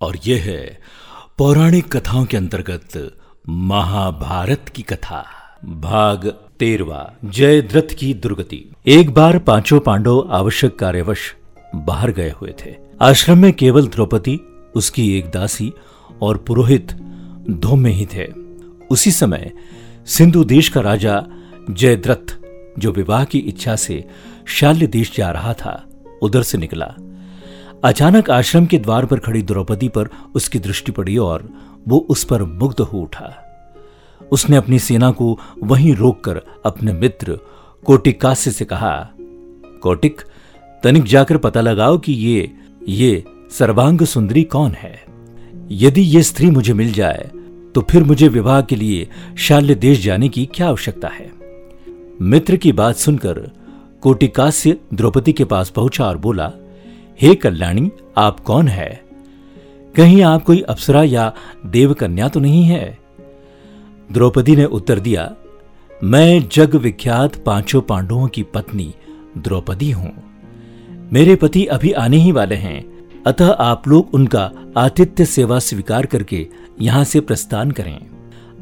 और 0.00 0.18
यह 0.26 0.42
है 0.42 0.78
पौराणिक 1.38 1.96
कथाओं 1.96 2.24
के 2.24 2.36
अंतर्गत 2.36 3.16
महाभारत 3.48 4.68
की 4.74 4.82
कथा। 4.82 5.26
भाग 5.64 6.26
तेरवा, 6.58 7.12
जयद्रथ 7.24 7.94
की 7.98 8.14
दुर्गति। 8.14 8.72
एक 8.86 9.10
बार 9.10 9.38
पाँचों 9.38 9.80
पांडव 9.80 10.28
आवश्यक 10.30 10.78
कार्यवश 10.78 11.36
बाहर 11.74 12.10
गए 12.10 12.30
हुए 12.30 12.54
थे। 12.64 12.74
आश्रम 13.00 13.38
में 13.38 13.52
केवल 13.52 13.86
द्रौपदी, 13.86 14.40
उसकी 14.74 15.18
एक 15.18 15.26
दासी 15.26 15.72
और 16.22 16.36
पुरोहित 16.36 16.92
धोम 17.50 17.86
ही 17.86 18.06
थे। 18.06 18.26
उसी 18.90 19.10
समय 19.10 19.52
सिंधु 20.06 20.44
देश 20.44 20.68
का 20.68 20.80
राजा 20.80 21.26
जयद्रथ, 21.70 22.38
जो 22.78 22.92
विवाह 22.92 23.24
की 23.24 23.38
इच्छा 23.38 23.76
से 23.76 24.04
शाल्य 24.46 24.86
देश 24.86 25.16
जा 25.16 25.30
रहा 25.30 25.54
था, 25.54 25.88
उधर 26.22 26.42
से 26.42 26.58
निकला। 26.58 26.94
अचानक 27.84 28.30
आश्रम 28.30 28.66
के 28.66 28.78
द्वार 28.78 29.06
पर 29.06 29.18
खड़ी 29.18 29.42
द्रौपदी 29.42 29.88
पर 29.88 30.08
उसकी 30.34 30.58
दृष्टि 30.58 30.92
पड़ी 30.92 31.16
और 31.16 31.48
वो 31.88 31.98
उस 31.98 32.24
पर 32.24 32.42
मुग्ध 32.42 32.80
हो 32.80 32.98
उठा। 32.98 33.34
उसने 34.32 34.56
अपनी 34.56 34.78
सेना 34.78 35.10
को 35.10 35.38
वहीं 35.62 35.94
रोककर 35.94 36.42
अपने 36.64 36.92
मित्र 36.92 37.38
कोटिकास्य 37.86 38.50
से 38.50 38.64
कहा, 38.64 39.10
कोटिक, 39.82 40.20
तनिक 40.84 41.04
जाकर 41.04 41.36
पता 41.36 41.60
लगाओ 41.60 41.98
कि 41.98 42.12
ये 42.12 42.52
ये 42.88 43.24
सर्वांग 43.50 44.02
सुंदरी 44.02 44.42
कौन 44.42 44.70
है? 44.70 45.04
यदि 45.70 46.00
ये 46.00 46.22
स्त्री 46.22 46.50
मुझे 46.50 46.72
मिल 46.72 46.92
जाए 46.92 47.30
तो 47.74 47.80
फिर 47.90 48.04
मुझे 48.04 48.28
विवाह 48.28 48.62
के 48.62 48.76
लिए 48.76 49.08
शाल्य 49.38 49.74
देश 49.74 50.04
जाने 50.04 50.28
की 50.28 50.46
क्या 50.46 50.68
आवश्यकता 50.68 51.08
है? 51.08 51.30
मित्र 52.22 52.56
की 52.56 52.72
बात 52.72 52.96
सुनकर 52.96 53.50
कोटिकास्य 54.02 54.76
द्रौपदी 54.94 55.32
के 55.32 55.44
पास 55.44 55.70
पहुँचा 55.70 56.04
और 56.04 56.18
बोला 56.18 56.52
हे 57.20 57.34
कल्याणी, 57.34 57.90
आप 58.18 58.40
कौन 58.40 58.68
है? 58.68 59.02
कहीं 59.94 60.22
आप 60.22 60.42
कोई 60.42 60.60
अप्सरा 60.60 61.02
या 61.02 61.32
देव 61.66 61.92
कन्या 61.94 62.28
तो 62.28 62.40
नहीं 62.40 62.62
है? 62.64 62.98
द्रौपदी 64.12 64.56
ने 64.56 64.64
उत्तर 64.64 65.00
दिया, 65.00 65.34
मैं 66.04 66.48
जग 66.48 66.74
विख्यात 66.74 67.36
पाँचों 67.36 67.80
पांडवों 67.80 68.28
की 68.28 68.42
पत्नी 68.42 68.94
द्रौपदी 69.38 69.90
हूँ। 69.90 70.12
मेरे 71.12 71.34
पति 71.36 71.64
अभी 71.66 71.92
आने 71.92 72.16
ही 72.16 72.32
वाले 72.32 72.54
हैं, 72.54 73.06
अतः 73.26 73.50
आप 73.50 73.88
लोग 73.88 74.14
उनका 74.14 74.50
आतिथ्य 74.76 75.24
सेवा 75.24 75.58
स्वीकार 75.58 76.06
करके 76.06 76.46
यहाँ 76.80 77.04
से 77.04 77.20
प्रस्थान 77.20 77.70
करें। 77.70 77.98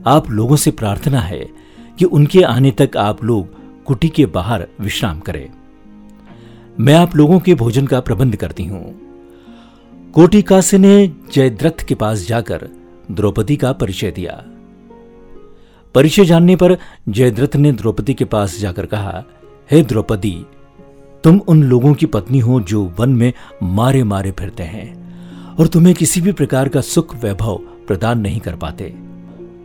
आप 0.07 0.31
लोगों 0.31 0.57
से 0.57 0.71
प्रार्थना 0.71 1.21
है 1.21 1.49
कि 1.99 2.05
उनके 2.05 2.43
आने 2.43 2.71
तक 2.71 2.97
आप 2.97 3.25
लोग 3.25 3.57
कुटी 3.85 4.09
के 4.09 4.27
बाहर 4.27 4.67
विश्राम 4.81 5.21
करें। 5.21 5.49
मैं 6.81 6.95
आप 6.95 7.17
लोगों 7.17 7.41
के 7.41 7.55
भोजन 7.55 7.87
का 7.87 8.01
प्रबंध 8.01 8.37
करती 8.37 8.65
हूँ। 8.65 9.01
कोटिकास्य 10.15 10.79
ने 10.79 11.13
जयद्रथ 11.33 11.85
के 11.89 11.95
पास 11.95 12.27
जाकर 12.29 12.69
द्रौपदी 13.11 13.57
का 13.57 13.73
परिचय 13.73 14.11
दिया। 14.11 14.45
परिचय 15.95 16.25
जानने 16.25 16.57
पर 16.57 16.77
जयद्रथ 17.09 17.57
ने 17.57 17.73
द्रौपदी 17.73 18.15
के 18.15 18.25
पास 18.25 18.59
जाकर 18.59 18.87
कहा, 18.87 19.25
हे 19.71 19.79
hey 19.79 19.89
द्रौपदी, 19.89 20.47
तुम 21.25 21.41
उन 21.49 21.63
लोगों 21.63 21.95
की 21.95 22.07
पत्नी 22.07 22.39
हो 22.39 22.61
जो 22.61 22.93
वन 22.99 23.09
में 23.09 23.33
मारे 23.63 24.05
मारे 24.05 24.31
फिरते 24.31 24.63
हैं 24.63 25.09
और 25.57 25.67
तुम्हें 25.67 25.95
किसी 25.95 26.21
भी 26.21 26.33
प्रकार 26.33 26.69
का 26.69 26.81
सुख 26.81 27.17
वैभव 27.17 27.57
प्रदान 27.87 28.21
नहीं 28.21 28.41
कर 28.41 28.57
पाते। 28.57 28.85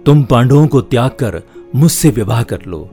तुम 0.06 0.24
पांडवों 0.24 0.68
को 0.68 0.82
त्याग 0.82 1.12
कर 1.12 1.42
मुझसे 1.76 2.10
विवाह 2.10 2.44
कर 2.44 2.62
लो 2.68 2.90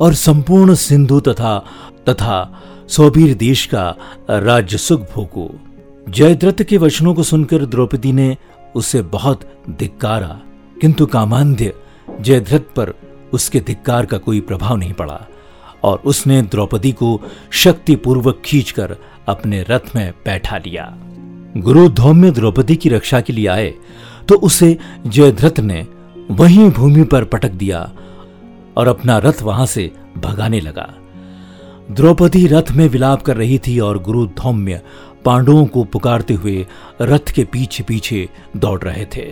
और 0.00 0.14
संपूर्ण 0.14 0.74
सिंधु 0.74 1.20
तथा 1.20 1.64
तथा 2.08 2.62
सौबीर 2.88 3.34
देश 3.34 3.64
का 3.66 3.94
राज्य 4.30 4.78
सुख 4.78 5.00
भोगो। 5.12 5.50
जयद्रथ 6.08 6.62
के 6.62 6.76
वचनों 6.76 7.14
को 7.14 7.22
सुनकर 7.22 7.64
द्रौपदी 7.66 8.12
ने 8.12 8.36
उसे 8.74 9.02
बहुत 9.02 9.40
धिक्कारा। 9.70 10.40
किंतु 10.80 11.06
कामांध्य 11.06 11.72
जयद्रथ 12.20 12.74
पर 12.76 12.92
उसके 13.32 13.60
धिक्कार 13.60 14.06
का 14.06 14.18
कोई 14.18 14.40
प्रभाव 14.40 14.76
नहीं 14.76 14.92
पड़ा 14.92 15.20
और 15.82 16.02
उसने 16.04 16.42
द्रौपदी 16.42 16.92
को 16.92 17.20
शक्तिपूर्वक 17.52 18.42
खींचकर 18.44 18.96
अपने 19.28 19.62
रथ 19.62 19.94
में 19.96 20.12
बैठा 20.24 20.56
लिया। 20.56 20.86
गुरु 21.56 21.88
धौम्य 21.88 22.30
द्रौपदी 22.30 22.76
की 22.76 22.88
रक्षा 22.88 23.20
के 23.20 23.32
लिए 23.32 23.46
आए 23.46 23.72
तो 24.28 24.34
उसे 24.34 24.76
जयद्रथ 25.06 25.60
ने 25.60 25.86
वहीं 26.30 26.70
भूमि 26.70 27.04
पर 27.04 27.24
पटक 27.24 27.50
दिया 27.52 27.80
और 28.76 28.88
अपना 28.88 29.18
रथ 29.18 29.42
वहाँ 29.42 29.66
से 29.66 29.90
भगाने 30.16 30.60
लगा। 30.60 30.92
द्रौपदी 31.90 32.46
रथ 32.46 32.70
में 32.72 32.88
विलाप 32.88 33.22
कर 33.22 33.36
रही 33.36 33.58
थी 33.58 33.78
और 33.78 33.98
गुरु 34.02 34.26
धौम्य 34.26 34.80
पांडवों 35.24 35.66
को 35.66 35.84
पुकारते 35.84 36.34
हुए 36.34 36.66
रथ 37.02 37.32
के 37.34 37.44
पीछे 37.44 37.82
पीछे 37.82 38.28
दौड़ 38.56 38.80
रहे 38.82 39.04
थे। 39.06 39.24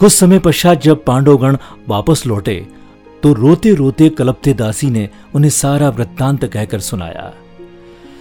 कुछ 0.00 0.12
समय 0.12 0.38
पश्चात 0.38 0.82
जब 0.82 1.04
पांडवगण 1.04 1.56
वापस 1.88 2.26
लौटे 2.26 2.66
तो 3.22 3.32
रोते 3.32 3.74
रोते 3.74 4.08
कलपते 4.08 4.54
दासी 4.54 4.90
ने 4.90 5.08
उन्हें 5.34 5.50
सारा 5.50 5.88
वृत्तांत 5.88 6.44
कहकर 6.44 6.80
सुनाया। 6.80 7.32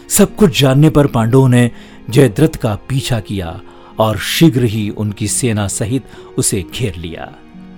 सब 0.09 0.35
कुछ 0.35 0.59
जानने 0.61 0.89
पर 0.89 1.07
पांडवों 1.07 1.47
ने 1.49 1.69
जयद्रथ 2.09 2.55
का 2.55 2.75
पीछा 2.89 3.19
किया 3.19 3.59
और 3.99 4.17
शीघ्र 4.17 4.63
ही 4.63 4.89
उनकी 4.89 5.27
सेना 5.27 5.67
सहित 5.67 6.03
उसे 6.37 6.63
घेर 6.73 6.95
लिया। 6.95 7.31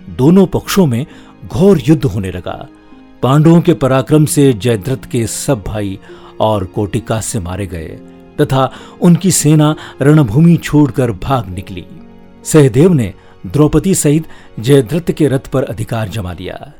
दोनों 0.09 0.45
पक्षों 0.47 0.85
में 0.85 1.05
घोर 1.45 1.81
युद्ध 1.85 2.03
होने 2.05 2.31
लगा। 2.31 2.67
पांडवों 3.23 3.61
के 3.61 3.73
पराक्रम 3.73 4.25
से 4.25 4.51
जयद्रथ 4.53 5.05
के 5.11 5.25
सब 5.27 5.63
भाई 5.67 5.97
और 6.39 6.65
कोटिका 6.65 7.19
से 7.21 7.39
मारे 7.39 7.65
गए, 7.67 7.87
तथा 8.41 8.71
उनकी 9.01 9.31
सेना 9.31 9.75
रणभूमि 10.01 10.57
छोड़कर 10.57 11.11
भाग 11.11 11.49
निकली। 11.49 11.85
सहदेव 12.43 12.93
ने 12.93 13.13
द्रौपदी 13.47 13.95
सहित 13.95 14.27
जयद्रथ 14.59 15.11
के 15.11 15.27
रथ 15.27 15.47
पर 15.47 15.63
अधिकार 15.63 16.09
जमा 16.09 16.33
लिया। 16.33 16.73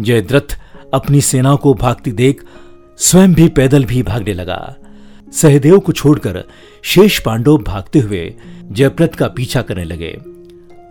जयद्रथ 0.00 0.58
अपनी 0.94 1.20
सेना 1.20 1.54
को 1.54 1.74
भागती 1.74 2.12
देख 2.12 2.44
स्वयं 2.98 3.34
भी 3.34 3.48
पैदल 3.48 3.84
भी 3.84 4.02
भागने 4.02 4.32
लगा। 4.32 4.76
सहदेव 5.32 5.78
को 5.78 5.92
छोड़कर 5.92 6.42
शेष 6.82 7.18
पांडव 7.18 7.58
भागते 7.58 7.98
हुए 7.98 8.34
जयप्रथ 8.64 9.14
का 9.14 9.28
पीछा 9.28 9.62
करने 9.62 9.84
लगे। 9.84 10.16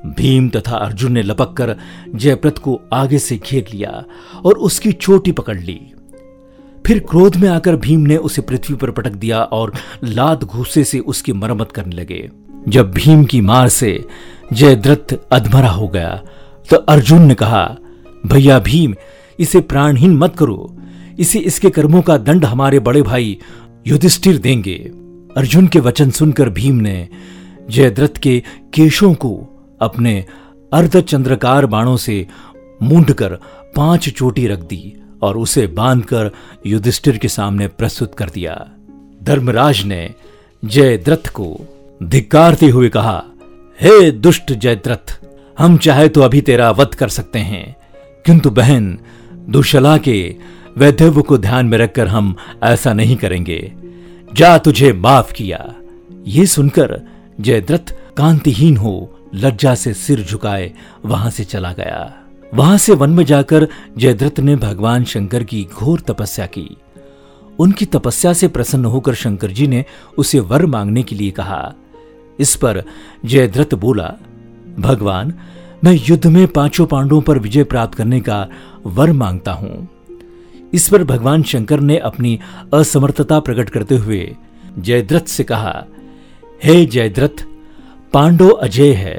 भीम 0.05 0.49
तथा 0.49 0.75
अर्जुन 0.75 1.11
ने 1.11 1.21
लपक 1.21 1.53
कर 1.53 1.75
जयप्रत 2.15 2.57
को 2.57 2.79
आगे 2.93 3.19
से 3.19 3.37
घेर 3.37 3.65
लिया 3.73 4.03
और 4.45 4.53
उसकी 4.53 4.91
चोटी 4.91 5.31
पकड़ 5.31 5.59
ली। 5.59 5.79
फिर 6.85 6.99
क्रोध 6.99 7.35
में 7.35 7.49
आकर 7.49 7.75
भीम 7.75 7.99
ने 7.99 8.17
उसे 8.17 8.41
पृथ्वी 8.41 8.75
पर 8.75 8.91
पटक 8.91 9.13
दिया 9.13 9.41
और 9.41 9.73
लाद 10.03 10.43
घूसे 10.43 10.83
से 10.83 10.99
उसकी 10.99 11.33
मरम्मत 11.33 11.71
करने 11.71 11.95
लगे। 11.95 12.29
जब 12.67 12.91
भीम 12.91 13.23
की 13.23 13.41
मार 13.41 13.69
से 13.69 14.05
जयद्रथ 14.53 15.17
अधमरा 15.31 15.69
हो 15.69 15.87
गया 15.87 16.21
तो 16.69 16.75
अर्जुन 16.75 17.21
ने 17.21 17.33
कहा, 17.33 17.75
भैया 18.27 18.59
भीम, 18.59 18.93
इसे 19.39 19.59
प्राणहीन 19.61 20.17
मत 20.17 20.35
करो। 20.35 20.75
इसे 21.19 21.39
इसके 21.39 21.69
कर्मों 21.69 22.01
का 22.01 22.17
दंड 22.17 22.45
हमारे 22.45 22.79
बड़े 22.79 23.01
भाई 23.01 23.37
युधिष्ठिर 23.87 24.37
देंगे। 24.37 24.75
अर्जुन 25.37 25.67
के 25.67 25.79
वचन 25.79 26.09
सुनकर 26.09 26.49
भीम 26.49 26.75
ने 26.75 27.07
जयद्रथ 27.69 28.17
के 28.17 28.43
केशों 28.73 29.13
को 29.13 29.48
अपने 29.81 30.25
अर्धचंद्रकार 30.73 31.65
बाणों 31.65 31.97
से 31.97 32.27
मूंढ 32.83 33.11
कर 33.11 33.33
पाँच 33.75 34.09
चोटी 34.09 34.47
रख 34.47 34.59
दी 34.59 34.93
और 35.21 35.37
उसे 35.37 35.67
बांधकर 35.67 36.31
युधिष्ठिर 36.65 37.17
के 37.17 37.27
सामने 37.27 37.67
प्रस्तुत 37.67 38.15
कर 38.15 38.29
दिया। 38.29 38.69
धर्मराज 39.23 39.83
ने 39.83 40.15
जयद्रथ 40.65 41.27
को 41.27 41.59
धिक्कारते 42.03 42.65
हुए 42.65 42.89
कहा, 42.89 43.23
हे 43.81 44.11
दुष्ट 44.11 44.53
जयद्रथ, 44.53 45.19
हम 45.59 45.77
चाहे 45.77 46.09
तो 46.09 46.21
अभी 46.21 46.41
तेरा 46.41 46.71
वध 46.71 46.87
कर 46.87 47.07
सकते 47.07 47.39
हैं, 47.39 47.75
किंतु 48.25 48.49
बहन, 48.49 48.99
दुशला 49.33 49.97
के 49.97 50.35
वैधव्य 50.77 51.21
को 51.21 51.37
ध्यान 51.37 51.65
में 51.65 51.77
रखकर 51.77 52.07
हम 52.07 52.35
ऐसा 52.63 52.93
नहीं 52.93 53.15
करेंगे। 53.15 53.73
जा 54.33 54.57
तुझे 54.57 54.93
माफ़ 54.93 55.33
किया। 55.33 55.73
ये 56.27 56.45
सुनकर 56.45 57.01
जयद्रथ 57.41 57.95
कांतिहीन 58.17 58.77
हो 58.77 59.18
लज्जा 59.35 59.75
से 59.75 59.93
सिर 59.93 60.21
झुकाए, 60.21 60.73
वहाँ 61.05 61.29
से 61.29 61.43
चला 61.43 61.73
गया। 61.73 62.23
वहाँ 62.53 62.77
से 62.77 62.93
वन 62.93 63.09
में 63.09 63.25
जाकर 63.25 63.67
जयद्रथ 63.97 64.39
ने 64.39 64.55
भगवान 64.55 65.03
शंकर 65.03 65.43
की 65.43 65.67
घोर 65.73 65.99
तपस्या 65.99 66.45
की। 66.45 66.77
उनकी 67.59 67.85
तपस्या 67.85 68.33
से 68.33 68.47
प्रसन्न 68.47 68.85
होकर 68.85 69.13
शंकर 69.13 69.51
जी 69.51 69.67
ने 69.67 69.85
उसे 70.17 70.39
वर 70.39 70.65
मांगने 70.65 71.03
के 71.03 71.15
लिए 71.15 71.31
कहा। 71.31 71.73
इस 72.39 72.55
पर 72.55 72.83
जयद्रथ 73.25 73.75
बोला, 73.75 74.13
भगवान, 74.79 75.33
मैं 75.83 75.99
युद्ध 76.09 76.27
में 76.27 76.47
पाँचों 76.47 76.85
पांडवों 76.85 77.21
पर 77.21 77.39
विजय 77.39 77.63
प्राप्त 77.63 77.95
करने 77.95 78.21
का 78.21 78.47
वर 78.85 79.11
माँगता 79.11 79.51
हूँ। 79.51 79.87
इस 80.73 80.89
पर 80.89 81.03
भगवान 81.03 81.43
शंकर 81.43 81.79
ने 81.79 81.97
अपनी 81.97 82.39
असमर्थता 82.73 83.39
प्रकट 83.39 83.69
करते 83.69 83.95
हुए 83.95 84.35
जयद्रथ 84.79 85.21
से 85.21 85.43
कहा, 85.43 85.85
हे 86.63 86.73
hey 86.73 86.91
जयद्रथ 86.91 87.45
पांडव 88.13 88.49
अजय 88.49 88.91
है 88.93 89.17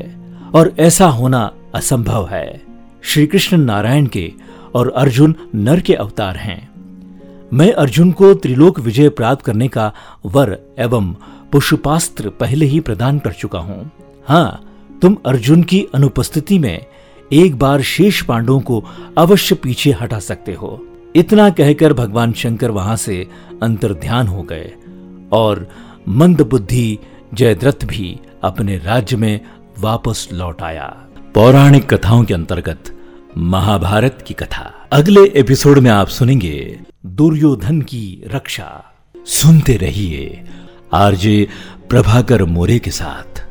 और 0.54 0.72
ऐसा 0.78 1.06
होना 1.06 1.50
असंभव 1.74 2.26
है। 2.28 2.60
श्री 3.02 3.26
कृष्ण 3.26 3.56
नारायण 3.56 4.06
के 4.06 4.32
और 4.74 4.90
अर्जुन 4.90 5.34
नर 5.54 5.80
के 5.80 5.94
अवतार 5.94 6.36
हैं। 6.36 6.68
मैं 7.52 7.72
अर्जुन 7.72 8.10
को 8.12 8.34
त्रिलोक 8.34 8.80
विजय 8.80 9.08
प्राप्त 9.08 9.44
करने 9.44 9.68
का 9.68 9.92
वर 10.26 10.56
एवं 10.78 11.12
पुष्पास्त्र 11.52 12.28
पहले 12.30 12.66
ही 12.66 12.80
प्रदान 12.80 13.18
कर 13.18 13.32
चुका 13.32 13.58
हूँ। 13.58 13.90
हाँ 14.26 14.64
तुम 15.02 15.16
अर्जुन 15.26 15.62
की 15.62 15.86
अनुपस्थिति 15.94 16.58
में 16.58 16.86
एक 17.32 17.58
बार 17.58 17.82
शेष 17.82 18.22
पांडवों 18.22 18.60
को 18.60 18.84
अवश्य 19.18 19.54
पीछे 19.54 19.92
हटा 19.92 20.18
सकते 20.18 20.52
हो। 20.52 20.86
इतना 21.16 21.48
कहकर 21.50 21.92
भगवान 21.92 22.32
शंकर 22.32 22.70
वहाँ 22.70 22.96
से 22.96 23.26
अंतर्ध्यान 23.62 24.26
हो 24.26 24.42
गए 24.42 24.72
और 25.32 25.66
मंद 26.08 26.40
बुद्धि 26.40 26.98
जयद्रथ 27.34 27.84
भी 27.84 28.18
अपने 28.42 28.78
राज्य 28.78 29.16
में 29.16 29.40
वापस 29.78 30.28
लौट 30.32 30.62
आया। 30.62 30.86
पौराणिक 31.34 31.94
कथाओं 31.94 32.24
के 32.24 32.34
अंतर्गत 32.34 32.98
महाभारत 33.38 34.24
की 34.26 34.34
कथा। 34.34 34.88
अगले 34.92 35.20
एपिसोड 35.20 35.78
में 35.78 35.90
आप 35.90 36.08
सुनेंगे 36.08 36.80
दुर्योधन 37.06 37.82
की 37.82 38.22
रक्षा। 38.26 38.84
सुनते 39.26 39.76
रहिए 39.76 40.44
आरजे 40.92 41.48
प्रभाकर 41.90 42.44
मोरे 42.44 42.78
के 42.78 42.90
साथ। 42.90 43.49